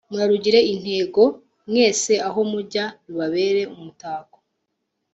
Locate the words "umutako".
3.75-4.37